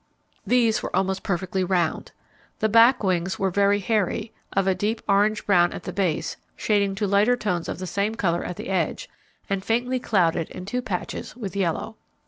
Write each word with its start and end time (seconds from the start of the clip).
These 0.47 0.81
were 0.81 0.95
almost 0.95 1.21
perfectly 1.21 1.63
round. 1.63 2.11
The 2.57 2.67
back 2.67 3.03
wings 3.03 3.37
were 3.37 3.51
very 3.51 3.77
hairy, 3.77 4.33
of 4.51 4.65
a 4.65 4.73
deep 4.73 4.99
orange 5.07 5.45
brown 5.45 5.71
at 5.73 5.83
the 5.83 5.93
base, 5.93 6.37
shading 6.55 6.95
to 6.95 7.05
lighter 7.05 7.37
tones 7.37 7.69
of 7.69 7.77
the 7.77 7.85
same 7.85 8.15
colour 8.15 8.43
at 8.43 8.55
the 8.55 8.69
edge, 8.69 9.07
and 9.47 9.63
faintly 9.63 9.99
clouded 9.99 10.49
in 10.49 10.65
two 10.65 10.81
patches 10.81 11.35
with 11.35 11.55
yellow. 11.55 11.97